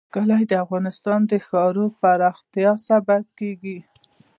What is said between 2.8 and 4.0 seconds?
سبب کېږي.